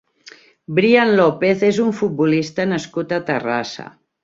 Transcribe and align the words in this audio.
Brian 0.79 1.11
López 1.19 1.67
és 1.69 1.79
un 1.85 1.93
futbolista 2.01 2.67
nascut 2.73 3.15
a 3.19 3.21
Terrassa. 3.31 3.89